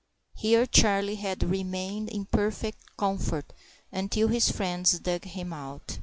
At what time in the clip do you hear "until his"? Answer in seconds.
3.91-4.49